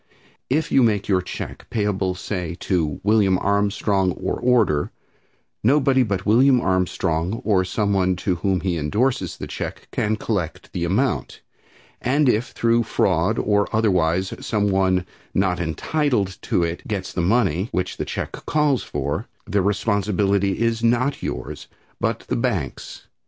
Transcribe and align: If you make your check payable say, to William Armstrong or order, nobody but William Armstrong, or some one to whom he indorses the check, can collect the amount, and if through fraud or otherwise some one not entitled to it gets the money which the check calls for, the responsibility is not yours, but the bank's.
If 0.49 0.71
you 0.71 0.81
make 0.81 1.07
your 1.07 1.21
check 1.21 1.67
payable 1.69 2.15
say, 2.15 2.55
to 2.61 2.99
William 3.03 3.37
Armstrong 3.37 4.13
or 4.13 4.33
order, 4.33 4.89
nobody 5.63 6.01
but 6.01 6.25
William 6.25 6.59
Armstrong, 6.59 7.39
or 7.45 7.63
some 7.63 7.93
one 7.93 8.15
to 8.15 8.37
whom 8.37 8.61
he 8.61 8.77
indorses 8.77 9.37
the 9.37 9.45
check, 9.45 9.87
can 9.91 10.15
collect 10.15 10.73
the 10.73 10.85
amount, 10.85 11.41
and 12.01 12.27
if 12.27 12.47
through 12.49 12.81
fraud 12.81 13.37
or 13.37 13.67
otherwise 13.71 14.33
some 14.39 14.71
one 14.71 15.05
not 15.35 15.59
entitled 15.59 16.39
to 16.49 16.63
it 16.63 16.87
gets 16.87 17.13
the 17.13 17.21
money 17.21 17.69
which 17.71 17.97
the 17.97 18.05
check 18.05 18.31
calls 18.47 18.81
for, 18.81 19.27
the 19.45 19.61
responsibility 19.61 20.59
is 20.61 20.83
not 20.83 21.21
yours, 21.21 21.67
but 21.99 22.21
the 22.21 22.35
bank's. 22.35 23.05